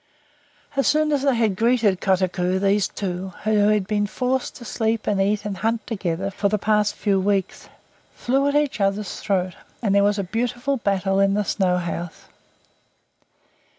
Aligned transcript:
As 0.75 0.87
soon 0.87 1.11
as 1.11 1.21
they 1.21 1.35
had 1.35 1.55
greeted 1.55 2.01
Kotuko, 2.01 2.57
these 2.59 2.87
two, 2.87 3.33
who 3.43 3.67
had 3.69 3.85
been 3.85 4.07
forced 4.07 4.55
to 4.55 4.65
sleep 4.65 5.05
and 5.05 5.21
eat 5.21 5.45
and 5.45 5.57
hunt 5.57 5.85
together 5.85 6.31
for 6.31 6.49
the 6.49 6.57
past 6.57 6.95
few 6.95 7.19
weeks, 7.19 7.69
flew 8.15 8.47
at 8.47 8.55
each 8.55 8.81
other's 8.81 9.19
throat, 9.19 9.53
and 9.79 9.93
there 9.93 10.03
was 10.03 10.17
a 10.17 10.23
beautiful 10.23 10.77
battle 10.77 11.19
in 11.19 11.35
the 11.35 11.43
snow 11.45 11.77
house. 11.77 12.21